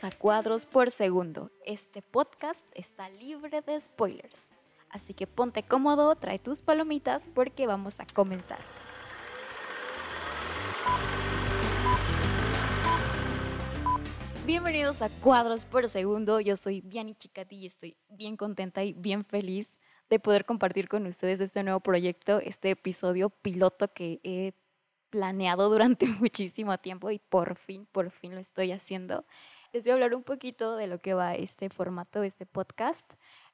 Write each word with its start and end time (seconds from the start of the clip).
A 0.00 0.10
Cuadros 0.10 0.64
por 0.64 0.90
Segundo. 0.90 1.50
Este 1.66 2.00
podcast 2.00 2.64
está 2.74 3.10
libre 3.10 3.60
de 3.60 3.78
spoilers. 3.78 4.50
Así 4.88 5.12
que 5.12 5.26
ponte 5.26 5.62
cómodo, 5.62 6.16
trae 6.16 6.38
tus 6.38 6.62
palomitas 6.62 7.26
porque 7.34 7.66
vamos 7.66 8.00
a 8.00 8.06
comenzar. 8.14 8.58
Bienvenidos 14.46 15.02
a 15.02 15.10
Cuadros 15.20 15.66
por 15.66 15.88
Segundo. 15.88 16.40
Yo 16.40 16.56
soy 16.56 16.80
Viani 16.80 17.14
Chicati 17.14 17.56
y 17.56 17.66
estoy 17.66 17.96
bien 18.08 18.36
contenta 18.36 18.82
y 18.82 18.94
bien 18.94 19.24
feliz 19.24 19.76
de 20.08 20.18
poder 20.18 20.46
compartir 20.46 20.88
con 20.88 21.06
ustedes 21.06 21.40
este 21.40 21.62
nuevo 21.62 21.80
proyecto, 21.80 22.40
este 22.40 22.70
episodio 22.70 23.28
piloto 23.30 23.92
que 23.92 24.20
he 24.24 24.54
planeado 25.10 25.68
durante 25.68 26.06
muchísimo 26.20 26.76
tiempo 26.78 27.10
y 27.10 27.18
por 27.18 27.56
fin, 27.56 27.86
por 27.92 28.10
fin 28.10 28.34
lo 28.34 28.40
estoy 28.40 28.72
haciendo. 28.72 29.24
Les 29.72 29.84
voy 29.84 29.92
a 29.92 29.94
hablar 29.94 30.14
un 30.14 30.22
poquito 30.22 30.76
de 30.76 30.86
lo 30.86 31.00
que 31.00 31.14
va 31.14 31.34
este 31.34 31.70
formato, 31.70 32.22
este 32.22 32.44
podcast. 32.44 33.10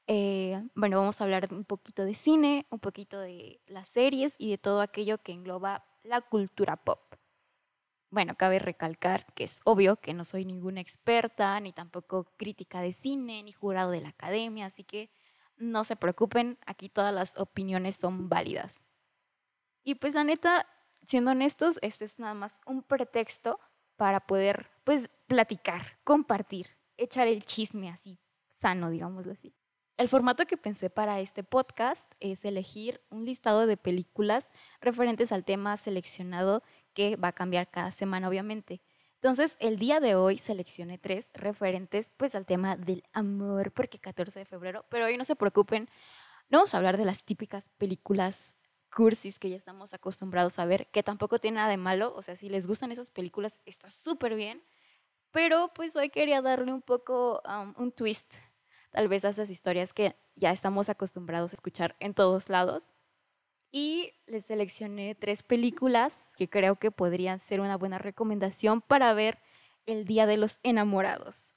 Eh, 0.09 0.61
bueno, 0.75 0.99
vamos 0.99 1.21
a 1.21 1.25
hablar 1.25 1.47
un 1.53 1.65
poquito 1.65 2.05
de 2.05 2.15
cine, 2.15 2.67
un 2.71 2.81
poquito 2.81 3.21
de 3.21 3.61
las 3.69 3.89
series 3.89 4.35
y 4.37 4.51
de 4.51 4.59
todo 4.59 4.81
aquello 4.81 5.19
que 5.19 5.31
engloba 5.31 5.85
la 6.03 6.21
cultura 6.21 6.77
pop. 6.77 7.15
Bueno, 8.11 8.35
cabe 8.35 8.59
recalcar 8.59 9.33
que 9.35 9.45
es 9.45 9.61
obvio 9.63 9.95
que 9.95 10.13
no 10.13 10.25
soy 10.25 10.45
ninguna 10.45 10.81
experta, 10.81 11.61
ni 11.61 11.73
tampoco 11.73 12.33
crítica 12.37 12.81
de 12.81 12.93
cine, 12.93 13.45
ni 13.45 13.53
jurado 13.53 13.93
de 13.93 14.01
la 14.01 14.09
academia, 14.09 14.67
así 14.67 14.83
que 14.83 15.11
no 15.57 15.85
se 15.85 15.95
preocupen, 15.95 16.59
aquí 16.67 16.89
todas 16.89 17.15
las 17.15 17.39
opiniones 17.39 17.95
son 17.95 18.29
válidas. 18.29 18.85
Y 19.85 19.97
pues 19.97 20.15
la 20.15 20.25
neta, 20.25 20.67
siendo 21.07 21.31
honestos, 21.31 21.79
este 21.81 22.07
es 22.07 22.19
nada 22.19 22.35
más 22.35 22.61
un 22.67 22.83
pretexto 22.83 23.61
para 23.99 24.21
poder, 24.21 24.71
pues, 24.89 25.11
platicar, 25.27 25.99
compartir, 26.03 26.79
echar 26.97 27.29
el 27.29 27.45
chisme 27.45 27.91
así, 27.91 28.19
sano, 28.49 28.89
digámoslo 28.89 29.33
así. 29.33 29.55
El 29.99 30.09
formato 30.09 30.47
que 30.47 30.57
pensé 30.57 30.89
para 30.89 31.21
este 31.21 31.45
podcast 31.45 32.11
es 32.21 32.43
elegir 32.47 33.03
un 33.11 33.27
listado 33.27 33.67
de 33.67 33.77
películas 33.77 34.51
referentes 34.81 35.31
al 35.31 35.45
tema 35.45 35.77
seleccionado 35.77 36.63
que 36.95 37.17
va 37.17 37.29
a 37.29 37.33
cambiar 37.33 37.71
cada 37.71 37.91
semana, 37.91 38.31
obviamente. 38.31 38.81
Entonces, 39.17 39.59
el 39.61 39.79
día 39.79 40.01
de 40.01 40.15
hoy 40.15 40.39
seleccioné 40.39 40.97
tres 40.97 41.33
referentes 41.35 42.11
pues 42.17 42.35
al 42.35 42.47
tema 42.47 42.75
del 42.79 43.05
amor, 43.13 43.73
porque 43.73 43.99
14 43.99 44.39
de 44.39 44.47
febrero, 44.47 44.87
pero 44.89 45.05
hoy 45.05 45.19
no 45.19 45.27
se 45.27 45.37
preocupen, 45.37 45.91
no 46.49 46.61
vamos 46.61 46.73
a 46.73 46.79
hablar 46.79 46.97
de 46.97 47.05
las 47.05 47.27
típicas 47.27 47.69
películas 47.77 48.57
cursis 48.91 49.39
que 49.39 49.51
ya 49.51 49.57
estamos 49.57 49.93
acostumbrados 49.93 50.59
a 50.59 50.65
ver, 50.65 50.87
que 50.87 51.03
tampoco 51.03 51.39
tiene 51.39 51.57
nada 51.57 51.69
de 51.69 51.77
malo, 51.77 52.15
o 52.15 52.23
sea, 52.23 52.37
si 52.37 52.49
les 52.49 52.67
gustan 52.67 52.91
esas 52.91 53.11
películas 53.11 53.61
está 53.67 53.91
súper 53.91 54.35
bien, 54.35 54.63
pero 55.31 55.73
pues 55.75 55.97
hoy 55.97 56.11
quería 56.11 56.43
darle 56.43 56.73
un 56.73 56.83
poco 56.83 57.43
un 57.77 57.93
twist, 57.93 58.35
tal 58.91 59.09
vez 59.09 59.25
a 59.25 59.31
esas 59.31 59.51
historias 59.51 59.93
que 59.93 60.17
ya 60.35 60.51
estamos 60.51 60.89
acostumbrados 60.89 61.53
a 61.53 61.57
escuchar 61.57 61.97
en 62.01 62.15
todos 62.15 62.49
lados 62.49 62.93
y 63.71 64.15
les 64.27 64.47
seleccioné 64.47 65.15
tres 65.15 65.43
películas 65.43 66.31
que 66.37 66.49
creo 66.49 66.77
que 66.77 66.91
podrían 66.91 67.41
ser 67.41 67.61
una 67.61 67.77
buena 67.77 67.99
recomendación 67.99 68.81
para 68.81 69.13
ver 69.13 69.39
el 69.87 70.05
Día 70.05 70.27
de 70.27 70.37
los 70.37 70.59
Enamorados. 70.63 71.55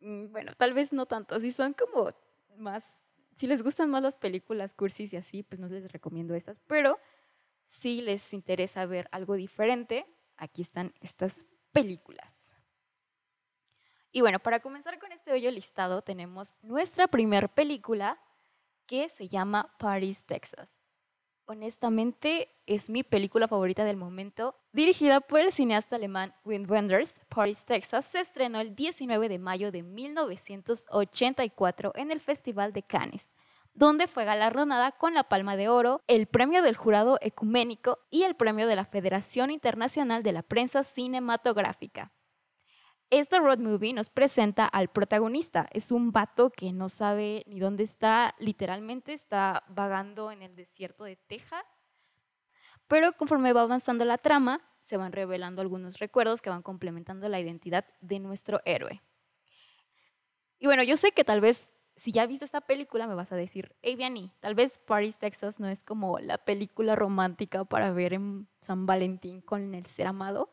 Mm, 0.00 0.30
bueno, 0.30 0.52
tal 0.56 0.74
vez 0.74 0.92
no 0.92 1.06
tanto, 1.06 1.40
si 1.40 1.50
son 1.50 1.72
como 1.72 2.12
más, 2.56 3.04
si 3.34 3.46
les 3.46 3.62
gustan 3.62 3.90
más 3.90 4.02
las 4.02 4.16
películas 4.16 4.74
cursis 4.74 5.12
y 5.12 5.16
así, 5.16 5.42
pues 5.42 5.60
no 5.60 5.68
les 5.68 5.90
recomiendo 5.90 6.34
estas, 6.34 6.60
pero 6.60 6.98
si 7.66 8.00
les 8.00 8.32
interesa 8.32 8.86
ver 8.86 9.08
algo 9.12 9.34
diferente, 9.34 10.06
aquí 10.36 10.62
están 10.62 10.94
estas 11.00 11.44
películas. 11.72 12.37
Y 14.10 14.22
bueno, 14.22 14.38
para 14.38 14.60
comenzar 14.60 14.98
con 14.98 15.12
este 15.12 15.32
hoyo 15.32 15.50
listado, 15.50 16.02
tenemos 16.02 16.54
nuestra 16.62 17.08
primer 17.08 17.50
película 17.50 18.18
que 18.86 19.10
se 19.10 19.28
llama 19.28 19.74
Paris, 19.78 20.24
Texas. 20.24 20.78
Honestamente, 21.50 22.50
es 22.66 22.90
mi 22.90 23.02
película 23.02 23.48
favorita 23.48 23.82
del 23.84 23.96
momento. 23.96 24.54
Dirigida 24.72 25.20
por 25.20 25.40
el 25.40 25.52
cineasta 25.52 25.96
alemán 25.96 26.34
Wim 26.44 26.70
Wenders, 26.70 27.20
Paris, 27.28 27.64
Texas, 27.64 28.04
se 28.06 28.20
estrenó 28.20 28.60
el 28.60 28.74
19 28.74 29.30
de 29.30 29.38
mayo 29.38 29.72
de 29.72 29.82
1984 29.82 31.92
en 31.94 32.10
el 32.10 32.20
Festival 32.20 32.74
de 32.74 32.82
Cannes, 32.82 33.30
donde 33.72 34.08
fue 34.08 34.26
galardonada 34.26 34.92
con 34.92 35.14
la 35.14 35.24
Palma 35.24 35.56
de 35.56 35.70
Oro, 35.70 36.02
el 36.06 36.26
Premio 36.26 36.60
del 36.62 36.76
Jurado 36.76 37.16
Ecuménico 37.22 37.98
y 38.10 38.24
el 38.24 38.36
Premio 38.36 38.66
de 38.66 38.76
la 38.76 38.84
Federación 38.84 39.50
Internacional 39.50 40.22
de 40.22 40.32
la 40.32 40.42
Prensa 40.42 40.82
Cinematográfica. 40.82 42.12
Esta 43.10 43.38
road 43.38 43.58
movie 43.58 43.94
nos 43.94 44.10
presenta 44.10 44.66
al 44.66 44.88
protagonista. 44.88 45.66
Es 45.72 45.92
un 45.92 46.12
vato 46.12 46.50
que 46.50 46.72
no 46.74 46.90
sabe 46.90 47.42
ni 47.46 47.58
dónde 47.58 47.84
está, 47.84 48.34
literalmente 48.38 49.14
está 49.14 49.64
vagando 49.68 50.30
en 50.30 50.42
el 50.42 50.54
desierto 50.54 51.04
de 51.04 51.16
Texas. 51.16 51.64
Pero 52.86 53.12
conforme 53.14 53.54
va 53.54 53.62
avanzando 53.62 54.04
la 54.04 54.18
trama, 54.18 54.60
se 54.82 54.98
van 54.98 55.12
revelando 55.12 55.62
algunos 55.62 55.98
recuerdos 55.98 56.42
que 56.42 56.50
van 56.50 56.62
complementando 56.62 57.28
la 57.28 57.40
identidad 57.40 57.86
de 58.00 58.18
nuestro 58.18 58.60
héroe. 58.66 59.02
Y 60.58 60.66
bueno, 60.66 60.82
yo 60.82 60.96
sé 60.98 61.12
que 61.12 61.24
tal 61.24 61.40
vez 61.40 61.72
si 61.96 62.12
ya 62.12 62.26
viste 62.26 62.44
esta 62.44 62.60
película 62.60 63.06
me 63.06 63.14
vas 63.14 63.32
a 63.32 63.36
decir, 63.36 63.74
hey 63.82 63.96
Vianney, 63.96 64.32
tal 64.40 64.54
vez 64.54 64.78
Paris, 64.78 65.18
Texas 65.18 65.58
no 65.58 65.68
es 65.68 65.82
como 65.82 66.18
la 66.20 66.38
película 66.38 66.94
romántica 66.94 67.64
para 67.64 67.90
ver 67.92 68.14
en 68.14 68.48
San 68.60 68.86
Valentín 68.86 69.40
con 69.40 69.74
el 69.74 69.86
ser 69.86 70.06
amado. 70.06 70.50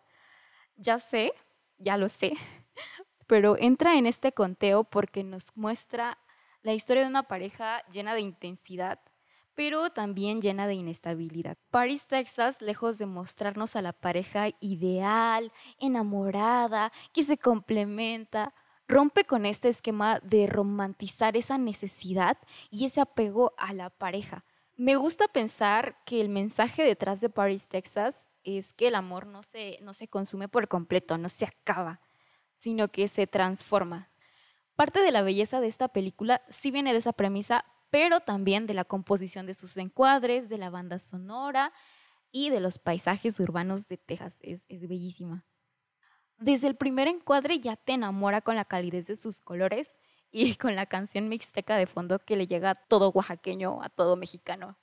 Ya 0.75 0.99
sé, 0.99 1.33
ya 1.77 1.97
lo 1.97 2.09
sé, 2.09 2.33
pero 3.27 3.57
entra 3.57 3.97
en 3.97 4.05
este 4.05 4.31
conteo 4.31 4.83
porque 4.83 5.23
nos 5.23 5.55
muestra 5.55 6.17
la 6.61 6.73
historia 6.73 7.03
de 7.03 7.09
una 7.09 7.23
pareja 7.23 7.83
llena 7.91 8.13
de 8.13 8.21
intensidad, 8.21 8.99
pero 9.53 9.89
también 9.89 10.41
llena 10.41 10.67
de 10.67 10.73
inestabilidad. 10.73 11.57
Paris, 11.71 12.07
Texas, 12.07 12.61
lejos 12.61 12.97
de 12.97 13.05
mostrarnos 13.05 13.75
a 13.75 13.81
la 13.81 13.93
pareja 13.93 14.49
ideal, 14.59 15.51
enamorada, 15.79 16.91
que 17.13 17.23
se 17.23 17.37
complementa, 17.37 18.53
rompe 18.87 19.23
con 19.23 19.45
este 19.45 19.69
esquema 19.69 20.19
de 20.19 20.47
romantizar 20.47 21.37
esa 21.37 21.57
necesidad 21.57 22.37
y 22.69 22.85
ese 22.85 23.01
apego 23.01 23.53
a 23.57 23.73
la 23.73 23.89
pareja. 23.89 24.43
Me 24.77 24.97
gusta 24.97 25.29
pensar 25.29 25.97
que 26.05 26.19
el 26.19 26.27
mensaje 26.27 26.83
detrás 26.83 27.21
de 27.21 27.29
Paris, 27.29 27.69
Texas 27.69 28.29
es 28.43 28.73
que 28.73 28.89
el 28.89 28.95
amor 28.95 29.25
no 29.25 29.41
se, 29.41 29.79
no 29.81 29.93
se 29.93 30.09
consume 30.09 30.49
por 30.49 30.67
completo, 30.67 31.17
no 31.17 31.29
se 31.29 31.45
acaba, 31.45 32.01
sino 32.57 32.89
que 32.89 33.07
se 33.07 33.25
transforma. 33.25 34.11
Parte 34.75 35.01
de 35.01 35.13
la 35.13 35.21
belleza 35.21 35.61
de 35.61 35.67
esta 35.67 35.87
película 35.87 36.41
sí 36.49 36.71
viene 36.71 36.91
de 36.91 36.99
esa 36.99 37.13
premisa, 37.13 37.63
pero 37.89 38.19
también 38.19 38.67
de 38.67 38.73
la 38.73 38.83
composición 38.83 39.45
de 39.45 39.53
sus 39.53 39.77
encuadres, 39.77 40.49
de 40.49 40.57
la 40.57 40.69
banda 40.69 40.99
sonora 40.99 41.71
y 42.29 42.49
de 42.49 42.59
los 42.59 42.77
paisajes 42.77 43.39
urbanos 43.39 43.87
de 43.87 43.97
Texas. 43.97 44.37
Es, 44.41 44.65
es 44.67 44.89
bellísima. 44.89 45.45
Desde 46.37 46.67
el 46.67 46.75
primer 46.75 47.07
encuadre 47.07 47.61
ya 47.61 47.77
te 47.77 47.93
enamora 47.93 48.41
con 48.41 48.57
la 48.57 48.65
calidez 48.65 49.07
de 49.07 49.15
sus 49.15 49.39
colores 49.39 49.95
y 50.35 50.55
con 50.57 50.75
la 50.75 50.85
canción 50.85 51.29
mixteca 51.29 51.77
de 51.77 51.87
fondo 51.87 52.19
que 52.19 52.35
le 52.35 52.45
llega 52.45 52.71
a 52.71 52.75
todo 52.75 53.09
oaxaqueño, 53.09 53.81
a 53.81 53.87
todo 53.87 54.17
mexicano. 54.17 54.77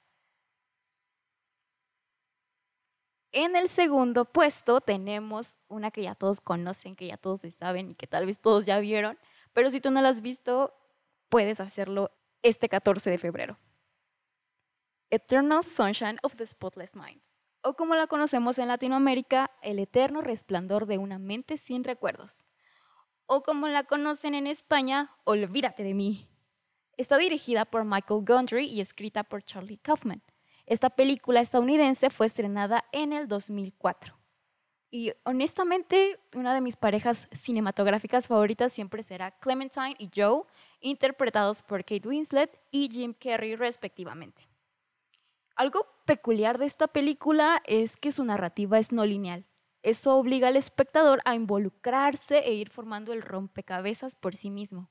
En 3.33 3.55
el 3.55 3.69
segundo 3.69 4.25
puesto 4.25 4.81
tenemos 4.81 5.59
una 5.69 5.91
que 5.91 6.03
ya 6.03 6.15
todos 6.15 6.41
conocen, 6.41 6.97
que 6.97 7.07
ya 7.07 7.19
todos 7.19 7.41
se 7.41 7.51
saben 7.51 7.91
y 7.91 7.95
que 7.95 8.07
tal 8.07 8.25
vez 8.25 8.41
todos 8.41 8.65
ya 8.65 8.79
vieron, 8.79 9.19
pero 9.53 9.71
si 9.71 9.83
tú 9.83 9.91
no 9.91 10.01
la 10.01 10.09
has 10.09 10.23
visto, 10.23 10.75
puedes 11.29 11.61
hacerlo 11.61 12.13
este 12.41 12.71
14 12.71 13.11
de 13.11 13.19
febrero. 13.19 13.59
Eternal 15.11 15.65
Sunshine 15.65 16.19
of 16.23 16.35
the 16.37 16.47
Spotless 16.47 16.97
Mind, 16.97 17.21
o 17.61 17.75
como 17.75 17.95
la 17.95 18.07
conocemos 18.07 18.59
en 18.59 18.69
Latinoamérica, 18.69 19.51
El 19.61 19.79
eterno 19.79 20.23
resplandor 20.23 20.87
de 20.87 20.97
una 20.97 21.19
mente 21.19 21.59
sin 21.59 21.85
recuerdos, 21.85 22.47
o 23.35 23.43
como 23.43 23.67
la 23.67 23.85
conocen 23.85 24.35
en 24.35 24.47
España, 24.47 25.11
Olvídate 25.25 25.83
de 25.83 25.95
mí. 25.95 26.29
Está 26.99 27.17
dirigida 27.17 27.65
por 27.65 27.87
Michael 27.87 28.27
Gondry 28.27 28.67
y 28.67 28.83
escrita 28.83 29.25
por 29.25 29.43
Charlie 29.43 29.79
Kaufman. 29.79 30.23
Esta 30.67 30.91
película 30.91 31.41
estadounidense 31.41 32.11
fue 32.11 32.27
estrenada 32.27 32.85
en 32.93 33.15
el 33.15 33.29
2004. 33.29 34.15
Y 34.91 35.15
honestamente, 35.25 36.21
una 36.35 36.53
de 36.53 36.61
mis 36.61 36.77
parejas 36.77 37.27
cinematográficas 37.33 38.29
favoritas 38.29 38.75
siempre 38.75 39.03
será 39.03 39.31
Clementine 39.31 39.97
y 39.99 40.11
Joe, 40.15 40.43
interpretados 40.81 41.63
por 41.63 41.87
Kate 41.87 42.07
Winslet 42.07 42.61
y 42.71 42.91
Jim 42.91 43.15
Carrey 43.19 43.57
respectivamente. 43.57 44.47
Algo 45.57 45.87
peculiar 46.05 46.59
de 46.59 46.67
esta 46.67 46.87
película 46.87 47.63
es 47.65 47.97
que 47.97 48.13
su 48.13 48.27
narrativa 48.27 48.79
es 48.79 48.93
no 48.93 49.07
lineal. 49.07 49.47
Eso 49.83 50.17
obliga 50.17 50.49
al 50.49 50.57
espectador 50.57 51.21
a 51.25 51.35
involucrarse 51.35 52.39
e 52.39 52.55
ir 52.55 52.71
formando 52.71 53.13
el 53.13 53.23
rompecabezas 53.23 54.15
por 54.15 54.37
sí 54.37 54.51
mismo. 54.51 54.91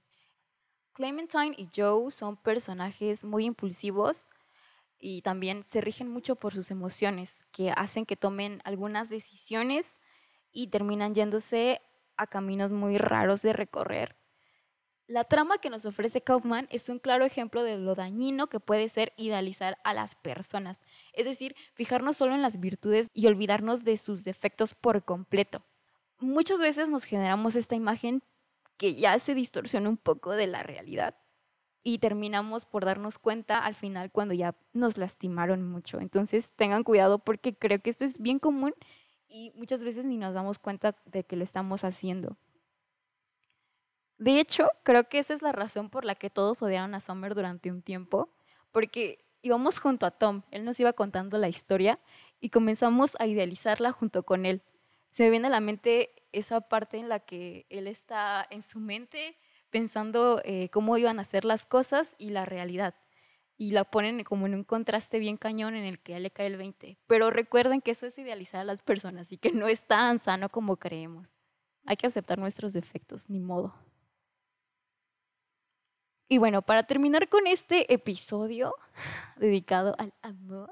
Clementine 0.93 1.55
y 1.57 1.69
Joe 1.73 2.11
son 2.11 2.35
personajes 2.35 3.23
muy 3.23 3.45
impulsivos, 3.45 4.29
y 5.01 5.23
también 5.23 5.63
se 5.63 5.81
rigen 5.81 6.07
mucho 6.07 6.35
por 6.35 6.53
sus 6.53 6.69
emociones, 6.71 7.43
que 7.51 7.71
hacen 7.71 8.05
que 8.05 8.15
tomen 8.15 8.61
algunas 8.63 9.09
decisiones 9.09 9.99
y 10.51 10.67
terminan 10.67 11.15
yéndose 11.15 11.81
a 12.17 12.27
caminos 12.27 12.71
muy 12.71 12.97
raros 12.97 13.41
de 13.41 13.51
recorrer. 13.51 14.15
La 15.07 15.23
trama 15.23 15.57
que 15.57 15.69
nos 15.69 15.85
ofrece 15.85 16.21
Kaufman 16.21 16.67
es 16.71 16.87
un 16.87 16.99
claro 16.99 17.25
ejemplo 17.25 17.63
de 17.63 17.77
lo 17.77 17.95
dañino 17.95 18.47
que 18.47 18.59
puede 18.59 18.87
ser 18.87 19.11
idealizar 19.17 19.77
a 19.83 19.93
las 19.93 20.15
personas, 20.15 20.81
es 21.13 21.25
decir, 21.25 21.55
fijarnos 21.73 22.17
solo 22.17 22.35
en 22.35 22.41
las 22.41 22.59
virtudes 22.59 23.09
y 23.13 23.27
olvidarnos 23.27 23.83
de 23.83 23.97
sus 23.97 24.23
defectos 24.23 24.75
por 24.75 25.03
completo. 25.03 25.63
Muchas 26.19 26.59
veces 26.59 26.89
nos 26.89 27.03
generamos 27.03 27.55
esta 27.55 27.75
imagen 27.75 28.23
que 28.77 28.95
ya 28.95 29.17
se 29.19 29.35
distorsiona 29.35 29.89
un 29.89 29.97
poco 29.97 30.31
de 30.31 30.47
la 30.47 30.63
realidad 30.63 31.15
y 31.83 31.97
terminamos 31.97 32.65
por 32.65 32.85
darnos 32.85 33.17
cuenta 33.17 33.59
al 33.59 33.75
final 33.75 34.11
cuando 34.11 34.33
ya 34.33 34.55
nos 34.73 34.97
lastimaron 34.97 35.67
mucho. 35.67 35.99
Entonces 35.99 36.51
tengan 36.51 36.83
cuidado 36.83 37.19
porque 37.19 37.55
creo 37.55 37.81
que 37.81 37.89
esto 37.89 38.05
es 38.05 38.19
bien 38.19 38.39
común 38.39 38.73
y 39.27 39.51
muchas 39.55 39.83
veces 39.83 40.05
ni 40.05 40.17
nos 40.17 40.33
damos 40.33 40.59
cuenta 40.59 40.95
de 41.05 41.23
que 41.23 41.35
lo 41.35 41.43
estamos 41.43 41.83
haciendo. 41.83 42.37
De 44.17 44.39
hecho, 44.39 44.69
creo 44.83 45.09
que 45.09 45.17
esa 45.17 45.33
es 45.33 45.41
la 45.41 45.51
razón 45.51 45.89
por 45.89 46.05
la 46.05 46.13
que 46.13 46.29
todos 46.29 46.61
odiaron 46.61 46.93
a 46.93 46.99
Summer 46.99 47.33
durante 47.33 47.71
un 47.71 47.81
tiempo, 47.81 48.29
porque 48.71 49.25
íbamos 49.41 49.79
junto 49.79 50.05
a 50.05 50.11
Tom, 50.11 50.43
él 50.51 50.65
nos 50.65 50.79
iba 50.79 50.93
contando 50.93 51.37
la 51.37 51.49
historia 51.49 51.99
y 52.39 52.49
comenzamos 52.49 53.15
a 53.19 53.27
idealizarla 53.27 53.91
junto 53.91 54.23
con 54.23 54.45
él. 54.45 54.61
Se 55.09 55.23
me 55.23 55.29
viene 55.29 55.47
a 55.47 55.51
la 55.51 55.59
mente 55.59 56.11
esa 56.31 56.61
parte 56.61 56.97
en 56.97 57.09
la 57.09 57.19
que 57.19 57.65
él 57.69 57.87
está 57.87 58.45
en 58.49 58.63
su 58.63 58.79
mente 58.79 59.37
pensando 59.69 60.41
eh, 60.43 60.69
cómo 60.69 60.97
iban 60.97 61.19
a 61.19 61.23
ser 61.23 61.45
las 61.45 61.65
cosas 61.65 62.15
y 62.17 62.29
la 62.29 62.45
realidad. 62.45 62.95
Y 63.57 63.71
la 63.71 63.83
ponen 63.83 64.23
como 64.23 64.47
en 64.47 64.55
un 64.55 64.63
contraste 64.63 65.19
bien 65.19 65.37
cañón 65.37 65.75
en 65.75 65.85
el 65.85 65.99
que 65.99 66.13
a 66.13 66.17
él 66.17 66.23
le 66.23 66.31
cae 66.31 66.47
el 66.47 66.57
20. 66.57 66.97
Pero 67.07 67.29
recuerden 67.29 67.81
que 67.81 67.91
eso 67.91 68.07
es 68.07 68.17
idealizar 68.17 68.61
a 68.61 68.65
las 68.65 68.81
personas 68.81 69.31
y 69.31 69.37
que 69.37 69.51
no 69.51 69.67
es 69.67 69.83
tan 69.83 70.19
sano 70.19 70.49
como 70.49 70.77
creemos. 70.77 71.37
Hay 71.85 71.97
que 71.97 72.07
aceptar 72.07 72.39
nuestros 72.39 72.73
defectos, 72.73 73.29
ni 73.29 73.39
modo. 73.39 73.75
Y 76.31 76.37
bueno, 76.37 76.61
para 76.61 76.83
terminar 76.83 77.27
con 77.27 77.45
este 77.45 77.93
episodio 77.93 78.73
dedicado 79.35 79.95
al 79.97 80.13
amor, 80.21 80.71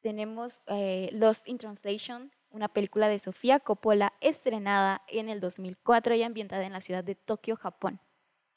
tenemos 0.00 0.62
eh, 0.66 1.10
Lost 1.12 1.46
in 1.46 1.58
Translation 1.58 2.32
una 2.48 2.68
película 2.68 3.08
de 3.08 3.18
Sofía 3.18 3.60
Coppola 3.60 4.14
estrenada 4.22 5.02
en 5.08 5.28
el 5.28 5.40
2004 5.40 6.14
y 6.14 6.22
ambientada 6.22 6.64
en 6.64 6.72
la 6.72 6.80
ciudad 6.80 7.04
de 7.04 7.16
Tokio, 7.16 7.54
Japón. 7.56 8.00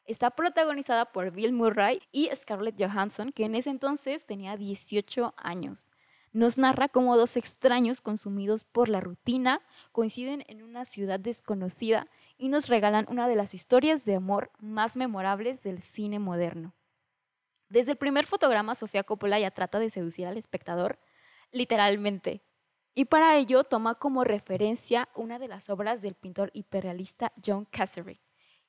Está 0.05 0.29
protagonizada 0.29 1.11
por 1.11 1.31
Bill 1.31 1.51
Murray 1.51 1.99
y 2.13 2.29
Scarlett 2.33 2.81
Johansson, 2.81 3.33
que 3.33 3.43
en 3.43 3.53
ese 3.53 3.69
entonces 3.69 4.25
tenía 4.25 4.55
18 4.55 5.33
años. 5.35 5.89
Nos 6.31 6.57
narra 6.57 6.87
cómo 6.87 7.17
dos 7.17 7.35
extraños 7.35 7.99
consumidos 7.99 8.63
por 8.63 8.87
la 8.87 9.01
rutina 9.01 9.59
coinciden 9.91 10.45
en 10.47 10.63
una 10.63 10.85
ciudad 10.85 11.19
desconocida 11.19 12.07
y 12.37 12.49
nos 12.49 12.69
regalan 12.69 13.07
una 13.09 13.27
de 13.27 13.35
las 13.35 13.53
historias 13.53 14.05
de 14.05 14.15
amor 14.15 14.51
más 14.59 14.95
memorables 14.95 15.63
del 15.63 15.81
cine 15.81 16.19
moderno. 16.19 16.75
Desde 17.69 17.91
el 17.91 17.97
primer 17.97 18.25
fotograma, 18.25 18.75
Sofía 18.75 19.03
Coppola 19.03 19.39
ya 19.39 19.51
trata 19.51 19.79
de 19.79 19.89
seducir 19.89 20.27
al 20.27 20.37
espectador, 20.37 20.99
literalmente, 21.51 22.43
y 22.93 23.05
para 23.05 23.37
ello 23.37 23.63
toma 23.63 23.95
como 23.95 24.23
referencia 24.23 25.07
una 25.15 25.37
de 25.37 25.47
las 25.47 25.69
obras 25.69 26.01
del 26.01 26.15
pintor 26.15 26.49
hiperrealista 26.53 27.31
John 27.45 27.65
Cassaray. 27.65 28.21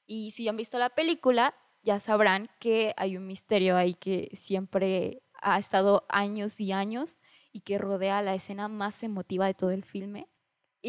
Y 0.06 0.32
si 0.32 0.48
han 0.48 0.56
visto 0.58 0.78
la 0.78 0.90
película, 0.90 1.54
ya 1.82 1.98
sabrán 1.98 2.50
que 2.58 2.92
hay 2.96 3.16
un 3.16 3.26
misterio 3.26 3.76
ahí 3.76 3.94
que 3.94 4.28
siempre 4.34 5.22
ha 5.40 5.58
estado 5.58 6.04
años 6.10 6.60
y 6.60 6.72
años 6.72 7.20
y 7.52 7.60
que 7.60 7.78
rodea 7.78 8.20
la 8.20 8.34
escena 8.34 8.68
más 8.68 9.02
emotiva 9.02 9.46
de 9.46 9.54
todo 9.54 9.70
el 9.70 9.84
filme. 9.84 10.28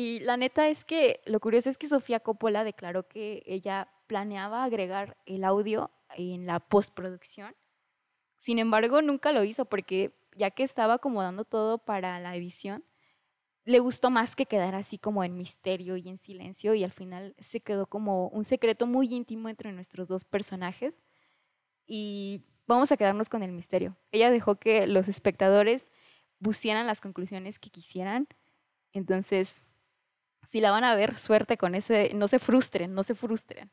Y 0.01 0.21
la 0.21 0.37
neta 0.37 0.69
es 0.69 0.85
que 0.85 1.19
lo 1.25 1.41
curioso 1.41 1.69
es 1.69 1.77
que 1.77 1.89
Sofía 1.89 2.21
Coppola 2.21 2.63
declaró 2.63 3.09
que 3.09 3.43
ella 3.45 3.89
planeaba 4.07 4.63
agregar 4.63 5.17
el 5.25 5.43
audio 5.43 5.91
en 6.15 6.45
la 6.45 6.61
postproducción. 6.61 7.53
Sin 8.37 8.59
embargo, 8.59 9.01
nunca 9.01 9.33
lo 9.33 9.43
hizo 9.43 9.65
porque 9.65 10.17
ya 10.37 10.51
que 10.51 10.63
estaba 10.63 10.93
acomodando 10.93 11.43
todo 11.43 11.79
para 11.79 12.17
la 12.21 12.33
edición, 12.33 12.85
le 13.65 13.79
gustó 13.79 14.09
más 14.09 14.37
que 14.37 14.45
quedar 14.45 14.73
así 14.73 14.97
como 14.97 15.25
en 15.25 15.35
misterio 15.35 15.97
y 15.97 16.07
en 16.07 16.17
silencio 16.17 16.73
y 16.75 16.85
al 16.85 16.93
final 16.93 17.35
se 17.37 17.59
quedó 17.59 17.85
como 17.85 18.29
un 18.29 18.45
secreto 18.45 18.87
muy 18.87 19.13
íntimo 19.13 19.49
entre 19.49 19.73
nuestros 19.73 20.07
dos 20.07 20.23
personajes 20.23 21.03
y 21.85 22.45
vamos 22.67 22.93
a 22.93 22.95
quedarnos 22.95 23.27
con 23.27 23.43
el 23.43 23.51
misterio. 23.51 23.97
Ella 24.13 24.31
dejó 24.31 24.55
que 24.55 24.87
los 24.87 25.09
espectadores 25.09 25.91
pusieran 26.41 26.87
las 26.87 27.01
conclusiones 27.01 27.59
que 27.59 27.69
quisieran, 27.69 28.29
entonces 28.93 29.61
si 30.43 30.61
la 30.61 30.71
van 30.71 30.83
a 30.83 30.95
ver, 30.95 31.17
suerte 31.17 31.57
con 31.57 31.75
ese, 31.75 32.11
no 32.13 32.27
se 32.27 32.39
frustren, 32.39 32.93
no 32.93 33.03
se 33.03 33.15
frustren. 33.15 33.71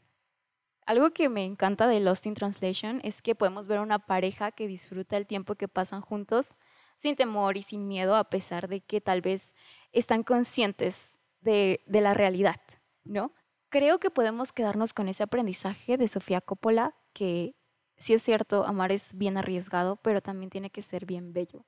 Algo 0.87 1.11
que 1.11 1.29
me 1.29 1.45
encanta 1.45 1.89
de 1.89 1.99
Lost 2.01 2.27
in 2.27 2.35
Translation 2.35 3.01
es 3.03 3.21
que 3.21 3.35
podemos 3.35 3.67
ver 3.67 3.81
una 3.81 3.99
pareja 3.99 4.53
que 4.53 4.69
disfruta 4.69 5.17
el 5.17 5.27
tiempo 5.27 5.57
que 5.57 5.67
pasan 5.67 6.01
juntos 6.01 6.55
sin 6.97 7.17
temor 7.17 7.57
y 7.57 7.63
sin 7.63 7.89
miedo, 7.89 8.15
a 8.15 8.31
pesar 8.31 8.69
de 8.69 8.81
que 8.81 9.01
tal 9.01 9.21
vez 9.21 9.55
están 9.93 10.23
conscientes 10.23 11.19
de, 11.41 11.83
la 11.87 12.15
realidad, 12.15 12.61
¿no? 13.05 13.33
Creo 13.69 13.99
que 13.99 14.11
podemos 14.11 14.53
quedarnos 14.53 14.95
con 14.95 15.09
ese 15.09 15.23
aprendizaje 15.23 15.97
de 15.99 16.09
Sofía 16.09 16.41
Coppola, 16.41 16.95
que 17.13 17.57
sí 17.99 18.15
es 18.15 18.23
cierto, 18.23 18.65
amar 18.65 18.93
es 18.93 19.15
bien 19.15 19.37
arriesgado, 19.37 19.97
pero 19.97 20.21
también 20.21 20.51
tiene 20.51 20.71
que 20.71 20.83
ser 20.83 21.05
bien 21.05 21.33
bello. 21.33 21.65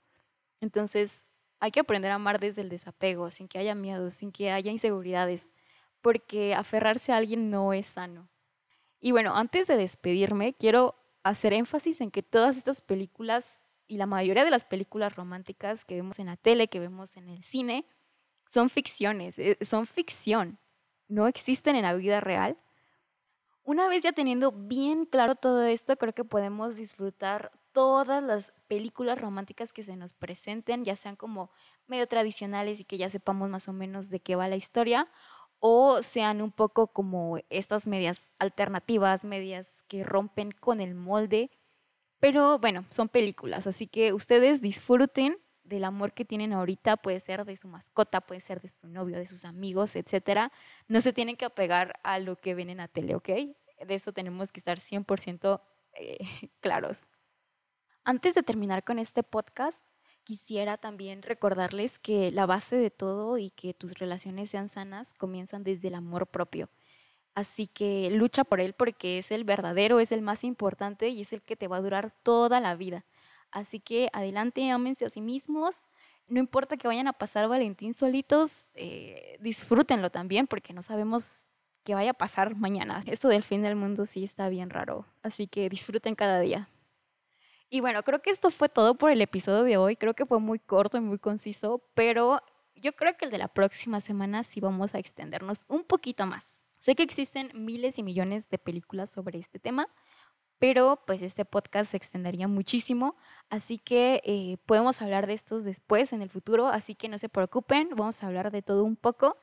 Entonces, 0.61 1.27
hay 1.61 1.71
que 1.71 1.81
aprender 1.81 2.11
a 2.11 2.17
amar 2.17 2.41
desde 2.41 2.63
el 2.63 2.69
desapego, 2.69 3.31
sin 3.31 3.49
que 3.49 3.59
haya 3.59 3.75
miedo, 3.75 4.11
sin 4.11 4.33
que 4.33 4.51
haya 4.51 4.71
inseguridades, 4.71 5.51
porque 6.01 6.55
aferrarse 6.55 7.13
a 7.13 7.17
alguien 7.17 7.51
no 7.51 7.73
es 7.73 7.87
sano. 7.87 8.29
Y 9.01 9.13
bueno, 9.13 9.37
antes 9.37 9.67
de 9.67 9.77
despedirme, 9.77 10.55
quiero 10.55 10.97
hacer 11.23 11.53
énfasis 11.53 12.01
en 12.01 12.11
que 12.11 12.23
todas 12.23 12.57
estas 12.57 12.81
películas 12.81 13.67
y 13.87 13.97
la 13.97 14.07
mayoría 14.07 14.45
de 14.45 14.51
las 14.51 14.65
películas 14.65 15.17
románticas 15.17 15.85
que 15.85 15.95
vemos 15.95 16.19
en 16.19 16.27
la 16.27 16.37
tele, 16.37 16.69
que 16.69 16.79
vemos 16.79 17.17
en 17.17 17.29
el 17.29 17.43
cine, 17.43 17.87
son 18.47 18.71
ficciones, 18.71 19.39
eh, 19.39 19.57
son 19.63 19.87
ficción, 19.87 20.59
no 21.09 21.27
existen 21.27 21.75
en 21.77 21.83
la 21.83 21.95
vida 21.95 22.21
real. 22.21 22.59
Una 23.63 23.89
vez 23.89 24.03
ya 24.03 24.13
teniendo 24.13 24.53
bien 24.53 25.05
claro 25.05 25.35
todo 25.35 25.65
esto, 25.65 25.97
creo 25.97 26.15
que 26.15 26.25
podemos 26.25 26.77
disfrutar 26.77 27.53
todas 27.79 28.25
las 28.25 28.53
películas 28.67 29.21
románticas 29.21 29.73
que 29.73 29.85
se 29.85 29.95
nos 29.95 30.13
presenten, 30.13 30.83
ya 30.83 30.97
sean 30.97 31.15
como 31.15 31.53
medio 31.87 32.09
tradicionales 32.09 32.81
y 32.81 32.85
que 32.85 32.99
ya 32.99 33.09
sepamos 33.09 33.49
más 33.49 33.69
o 33.69 33.73
menos 33.73 34.11
de 34.11 34.19
qué 34.19 34.35
va 34.35 34.49
la 34.49 34.57
historia, 34.57 35.07
o 35.61 36.03
sean 36.03 36.43
un 36.43 36.51
poco 36.51 36.89
como 36.89 37.39
estas 37.51 37.87
medias 37.87 38.33
alternativas, 38.41 39.25
medias 39.25 39.85
que 39.87 40.03
rompen 40.03 40.51
con 40.51 40.81
el 40.81 40.97
molde 40.97 41.53
pero 42.21 42.59
bueno, 42.59 42.85
son 42.91 43.09
películas, 43.09 43.69
así 43.69 43.87
que 43.87 44.13
ustedes 44.13 44.61
disfruten 44.61 45.39
del 45.63 45.85
amor 45.85 46.15
que 46.15 46.25
tienen 46.25 46.53
ahorita, 46.53 46.97
puede 46.97 47.21
ser 47.21 47.45
de 47.45 47.57
su 47.57 47.69
mascota, 47.69 48.23
puede 48.23 48.41
ser 48.41 48.61
de 48.61 48.71
su 48.71 48.89
novio, 48.89 49.19
de 49.19 49.27
sus 49.27 49.45
amigos, 49.45 49.95
etcétera. 49.95 50.51
No 50.89 51.01
se 51.01 51.13
tienen 51.13 51.37
que 51.37 51.45
apegar 51.45 52.01
a 52.03 52.19
lo 52.19 52.35
que 52.35 52.57
ven 52.57 52.71
en 52.71 52.79
la 52.79 52.89
tele, 52.89 53.15
¿ok? 53.15 53.29
De 53.29 53.95
eso 53.95 54.13
tenemos 54.13 54.51
que 54.51 54.59
estar 54.59 54.81
100% 54.81 55.61
eh, 55.93 56.19
claros. 56.61 57.07
Antes 58.09 58.35
de 58.35 58.43
terminar 58.43 58.85
con 58.85 58.99
este 58.99 59.23
podcast, 59.23 59.85
quisiera 60.25 60.79
también 60.79 61.21
recordarles 61.21 61.99
que 61.99 62.33
la 62.33 62.47
base 62.47 62.77
de 62.77 62.91
todo 62.91 63.37
y 63.37 63.51
que 63.51 63.75
tus 63.75 63.99
relaciones 63.99 64.49
sean 64.49 64.71
sanas 64.71 65.13
comienzan 65.13 65.63
desde 65.63 65.89
el 65.89 65.95
amor 65.95 66.27
propio. 66.27 66.71
Así 67.35 67.67
que 67.67 68.09
lucha 68.11 68.45
por 68.45 68.61
él 68.61 68.73
porque 68.73 69.19
es 69.19 69.31
el 69.31 69.45
verdadero, 69.45 70.01
es 70.01 70.11
el 70.11 70.23
más 70.23 70.43
importante 70.43 71.11
y 71.11 71.21
es 71.21 71.35
el 71.35 71.43
que 71.43 71.55
te 71.55 71.69
va 71.69 71.77
a 71.77 71.83
durar 71.83 72.15
toda 72.23 72.61
la 72.61 72.77
vida. 72.77 73.05
Así 73.51 73.79
que 73.79 74.09
adelante, 74.15 74.71
ámense 74.71 75.05
a 75.05 75.11
sí 75.11 75.21
mismos. 75.21 75.77
No 76.29 76.41
importa 76.41 76.79
que 76.79 76.89
vayan 76.89 77.09
a 77.09 77.13
pasar 77.13 77.47
Valentín 77.47 77.93
solitos, 77.93 78.69
eh, 78.73 79.37
disfrútenlo 79.41 80.09
también 80.09 80.47
porque 80.47 80.73
no 80.73 80.81
sabemos 80.81 81.51
qué 81.85 81.95
vaya 81.95 82.13
a 82.13 82.15
pasar 82.15 82.57
mañana. 82.57 83.03
Esto 83.05 83.29
del 83.29 83.43
fin 83.43 83.61
del 83.61 83.77
mundo 83.77 84.07
sí 84.07 84.25
está 84.25 84.49
bien 84.49 84.71
raro. 84.71 85.05
Así 85.23 85.47
que 85.47 85.69
disfruten 85.69 86.15
cada 86.15 86.41
día. 86.41 86.71
Y 87.71 87.81
bueno, 87.81 88.03
creo 88.03 88.23
que 88.23 88.31
esto 88.31 88.51
fue 88.51 88.69
todo 88.69 88.95
por 88.97 89.11
el 89.11 89.21
episodio 89.21 89.63
de 89.63 89.77
hoy. 89.77 89.97
Creo 89.97 90.15
que 90.15 90.25
fue 90.25 90.41
muy 90.41 90.59
corto 90.59 90.97
y 90.97 91.01
muy 91.01 91.19
conciso, 91.19 91.83
pero 91.95 92.41
yo 92.75 92.95
creo 92.95 93.17
que 93.17 93.27
el 93.27 93.31
de 93.31 93.39
la 93.39 93.49
próxima 93.49 94.01
semana 94.01 94.43
sí 94.43 94.61
vamos 94.61 94.95
a 94.95 94.99
extendernos 94.99 95.67
un 95.69 95.85
poquito 95.85 96.25
más. 96.27 96.63
Sé 96.79 96.95
que 96.95 97.03
existen 97.03 97.51
miles 97.55 97.99
y 97.99 98.03
millones 98.03 98.49
de 98.49 98.59
películas 98.59 99.11
sobre 99.11 99.39
este 99.39 99.59
tema, 99.59 99.89
pero 100.59 101.03
pues 101.07 101.23
este 101.23 101.45
podcast 101.45 101.91
se 101.91 101.97
extendería 101.97 102.49
muchísimo, 102.49 103.17
así 103.51 103.79
que 103.79 104.23
eh, 104.25 104.57
podemos 104.65 105.03
hablar 105.03 105.27
de 105.27 105.35
estos 105.35 105.65
después, 105.65 106.13
en 106.13 106.23
el 106.23 106.31
futuro, 106.31 106.69
así 106.69 106.95
que 106.95 107.09
no 107.09 107.19
se 107.19 107.29
preocupen, 107.29 107.91
vamos 107.97 108.23
a 108.23 108.29
hablar 108.29 108.51
de 108.51 108.63
todo 108.63 108.85
un 108.85 108.97
poco. 108.97 109.37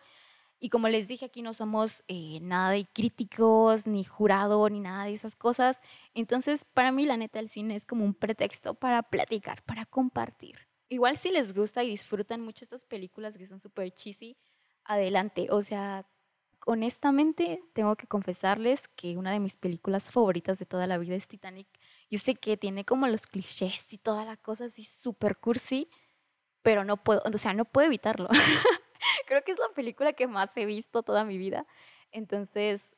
Y 0.59 0.69
como 0.69 0.87
les 0.87 1.07
dije, 1.07 1.25
aquí 1.25 1.41
no 1.41 1.53
somos 1.53 2.03
eh, 2.07 2.39
nada 2.41 2.71
de 2.71 2.85
críticos, 2.85 3.87
ni 3.87 4.03
jurado, 4.03 4.67
ni 4.69 4.79
nada 4.79 5.05
de 5.05 5.13
esas 5.13 5.35
cosas. 5.35 5.81
Entonces, 6.13 6.65
para 6.65 6.91
mí, 6.91 7.05
la 7.05 7.17
neta, 7.17 7.39
el 7.39 7.49
cine 7.49 7.75
es 7.75 7.85
como 7.85 8.05
un 8.05 8.13
pretexto 8.13 8.73
para 8.73 9.03
platicar, 9.03 9.63
para 9.63 9.85
compartir. 9.85 10.57
Igual 10.89 11.17
si 11.17 11.31
les 11.31 11.53
gusta 11.53 11.83
y 11.83 11.89
disfrutan 11.89 12.41
mucho 12.41 12.63
estas 12.63 12.85
películas 12.85 13.37
que 13.37 13.45
son 13.45 13.59
súper 13.59 13.91
cheesy, 13.91 14.37
adelante. 14.85 15.47
O 15.49 15.61
sea, 15.61 16.07
honestamente 16.65 17.61
tengo 17.73 17.95
que 17.95 18.07
confesarles 18.07 18.87
que 18.89 19.17
una 19.17 19.31
de 19.31 19.39
mis 19.39 19.57
películas 19.57 20.11
favoritas 20.11 20.59
de 20.59 20.65
toda 20.65 20.87
la 20.87 20.97
vida 20.97 21.15
es 21.15 21.27
Titanic. 21.27 21.67
Yo 22.09 22.19
sé 22.19 22.35
que 22.35 22.57
tiene 22.57 22.85
como 22.85 23.07
los 23.07 23.27
clichés 23.27 23.91
y 23.91 23.97
toda 23.97 24.25
la 24.25 24.37
cosa 24.37 24.65
así 24.65 24.83
súper 24.83 25.37
cursi, 25.37 25.89
pero 26.61 26.83
no 26.83 27.03
puedo, 27.03 27.21
o 27.25 27.37
sea, 27.37 27.53
no 27.53 27.65
puedo 27.65 27.87
evitarlo. 27.87 28.29
Creo 29.27 29.43
que 29.43 29.51
es 29.51 29.59
la 29.59 29.69
película 29.75 30.13
que 30.13 30.27
más 30.27 30.55
he 30.57 30.65
visto 30.65 31.03
toda 31.03 31.23
mi 31.25 31.37
vida. 31.37 31.65
Entonces, 32.11 32.95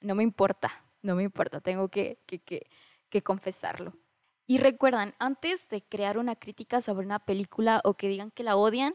no 0.00 0.14
me 0.14 0.22
importa, 0.22 0.84
no 1.02 1.16
me 1.16 1.22
importa, 1.22 1.60
tengo 1.60 1.88
que, 1.88 2.18
que, 2.26 2.38
que, 2.40 2.66
que 3.10 3.22
confesarlo. 3.22 3.94
Y 4.46 4.58
recuerdan, 4.58 5.14
antes 5.18 5.68
de 5.68 5.82
crear 5.82 6.16
una 6.18 6.36
crítica 6.36 6.80
sobre 6.80 7.04
una 7.04 7.18
película 7.18 7.80
o 7.84 7.94
que 7.94 8.08
digan 8.08 8.30
que 8.30 8.42
la 8.42 8.56
odian, 8.56 8.94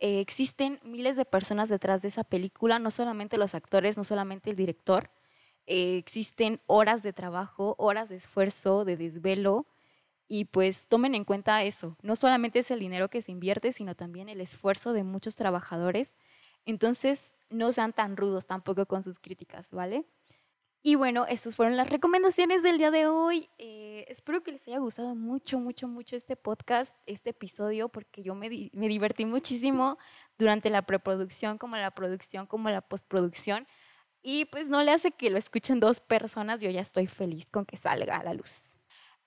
eh, 0.00 0.20
existen 0.20 0.80
miles 0.82 1.16
de 1.16 1.24
personas 1.24 1.68
detrás 1.68 2.02
de 2.02 2.08
esa 2.08 2.24
película, 2.24 2.78
no 2.78 2.90
solamente 2.90 3.36
los 3.36 3.54
actores, 3.54 3.96
no 3.96 4.04
solamente 4.04 4.50
el 4.50 4.56
director. 4.56 5.10
Eh, 5.66 5.98
existen 5.98 6.62
horas 6.66 7.02
de 7.02 7.12
trabajo, 7.12 7.74
horas 7.78 8.08
de 8.08 8.16
esfuerzo, 8.16 8.84
de 8.84 8.96
desvelo. 8.96 9.66
Y 10.28 10.44
pues 10.44 10.86
tomen 10.86 11.14
en 11.14 11.24
cuenta 11.24 11.64
eso. 11.64 11.96
No 12.02 12.14
solamente 12.14 12.58
es 12.58 12.70
el 12.70 12.80
dinero 12.80 13.08
que 13.08 13.22
se 13.22 13.32
invierte, 13.32 13.72
sino 13.72 13.94
también 13.94 14.28
el 14.28 14.40
esfuerzo 14.42 14.92
de 14.92 15.02
muchos 15.02 15.36
trabajadores. 15.36 16.14
Entonces, 16.66 17.34
no 17.48 17.72
sean 17.72 17.94
tan 17.94 18.16
rudos 18.16 18.46
tampoco 18.46 18.84
con 18.84 19.02
sus 19.02 19.18
críticas, 19.18 19.70
¿vale? 19.70 20.04
Y 20.82 20.94
bueno, 20.94 21.26
estas 21.26 21.56
fueron 21.56 21.76
las 21.76 21.88
recomendaciones 21.88 22.62
del 22.62 22.78
día 22.78 22.90
de 22.90 23.06
hoy. 23.06 23.48
Eh, 23.58 24.04
espero 24.08 24.42
que 24.42 24.52
les 24.52 24.68
haya 24.68 24.78
gustado 24.78 25.14
mucho, 25.14 25.58
mucho, 25.58 25.88
mucho 25.88 26.14
este 26.14 26.36
podcast, 26.36 26.94
este 27.06 27.30
episodio, 27.30 27.88
porque 27.88 28.22
yo 28.22 28.34
me, 28.34 28.70
me 28.72 28.88
divertí 28.88 29.24
muchísimo 29.24 29.98
durante 30.38 30.70
la 30.70 30.82
preproducción, 30.82 31.58
como 31.58 31.76
la 31.76 31.90
producción, 31.90 32.46
como 32.46 32.70
la 32.70 32.80
postproducción. 32.82 33.66
Y 34.22 34.44
pues 34.46 34.68
no 34.68 34.82
le 34.82 34.92
hace 34.92 35.10
que 35.10 35.30
lo 35.30 35.38
escuchen 35.38 35.80
dos 35.80 36.00
personas, 36.00 36.60
yo 36.60 36.70
ya 36.70 36.80
estoy 36.80 37.06
feliz 37.06 37.50
con 37.50 37.64
que 37.64 37.76
salga 37.76 38.18
a 38.18 38.24
la 38.24 38.34
luz. 38.34 38.67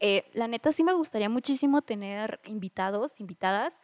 Eh, 0.03 0.25
la 0.33 0.47
neta 0.47 0.71
sí 0.71 0.83
me 0.83 0.93
gustaría 0.93 1.29
muchísimo 1.29 1.83
tener 1.83 2.39
invitados, 2.45 3.19
invitadas, 3.19 3.77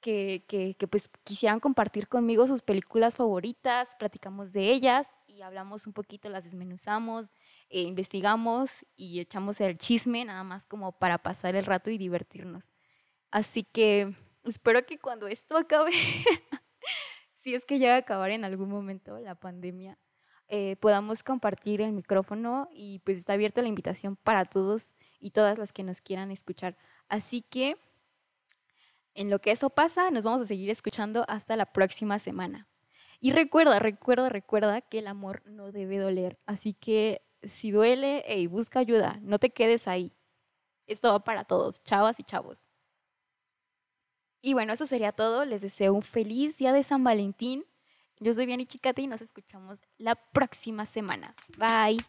que, 0.00 0.74
pues 0.90 1.10
quisieran 1.22 1.60
compartir 1.60 2.08
conmigo 2.08 2.46
sus 2.46 2.62
películas 2.62 3.16
favoritas, 3.16 3.90
platicamos 3.98 4.54
de 4.54 4.70
ellas 4.70 5.06
y 5.26 5.42
hablamos 5.42 5.86
un 5.86 5.92
poquito, 5.92 6.30
las 6.30 6.44
desmenuzamos, 6.44 7.26
eh, 7.68 7.82
investigamos 7.82 8.86
y 8.96 9.20
echamos 9.20 9.60
el 9.60 9.76
chisme 9.76 10.24
nada 10.24 10.44
más 10.44 10.64
como 10.64 10.92
para 10.92 11.18
pasar 11.18 11.54
el 11.54 11.66
rato 11.66 11.90
y 11.90 11.98
divertirnos. 11.98 12.72
Así 13.30 13.62
que 13.62 14.16
espero 14.44 14.86
que 14.86 14.98
cuando 14.98 15.26
esto 15.26 15.58
acabe, 15.58 15.92
si 17.34 17.54
es 17.54 17.66
que 17.66 17.78
llega 17.78 17.96
a 17.96 17.98
acabar 17.98 18.30
en 18.30 18.46
algún 18.46 18.70
momento 18.70 19.18
la 19.18 19.34
pandemia, 19.34 19.98
eh, 20.52 20.76
podamos 20.80 21.22
compartir 21.22 21.80
el 21.80 21.92
micrófono 21.92 22.68
y 22.72 22.98
pues 23.00 23.18
está 23.18 23.34
abierta 23.34 23.62
la 23.62 23.68
invitación 23.68 24.16
para 24.16 24.44
todos 24.44 24.94
y 25.20 25.30
todas 25.30 25.56
las 25.56 25.72
que 25.72 25.84
nos 25.84 26.00
quieran 26.00 26.32
escuchar. 26.32 26.76
Así 27.08 27.40
que 27.40 27.76
en 29.14 29.30
lo 29.30 29.40
que 29.40 29.52
eso 29.52 29.70
pasa, 29.70 30.10
nos 30.10 30.24
vamos 30.24 30.42
a 30.42 30.46
seguir 30.46 30.68
escuchando 30.68 31.24
hasta 31.28 31.54
la 31.54 31.66
próxima 31.66 32.18
semana. 32.18 32.68
Y 33.20 33.30
recuerda, 33.30 33.78
recuerda, 33.78 34.28
recuerda 34.28 34.80
que 34.80 34.98
el 34.98 35.06
amor 35.06 35.42
no 35.46 35.70
debe 35.70 35.98
doler. 35.98 36.38
Así 36.46 36.74
que 36.74 37.22
si 37.44 37.70
duele, 37.70 38.24
hey, 38.26 38.48
busca 38.48 38.80
ayuda, 38.80 39.18
no 39.22 39.38
te 39.38 39.50
quedes 39.50 39.86
ahí. 39.86 40.12
Esto 40.86 41.12
va 41.12 41.22
para 41.22 41.44
todos, 41.44 41.82
chavas 41.84 42.18
y 42.18 42.24
chavos. 42.24 42.66
Y 44.42 44.54
bueno, 44.54 44.72
eso 44.72 44.86
sería 44.86 45.12
todo. 45.12 45.44
Les 45.44 45.62
deseo 45.62 45.94
un 45.94 46.02
feliz 46.02 46.58
día 46.58 46.72
de 46.72 46.82
San 46.82 47.04
Valentín. 47.04 47.64
Yo 48.22 48.34
soy 48.34 48.44
Vianney 48.44 48.66
Chicate 48.66 49.00
y 49.00 49.06
nos 49.06 49.22
escuchamos 49.22 49.82
la 49.96 50.14
próxima 50.14 50.84
semana. 50.84 51.34
Bye. 51.56 52.04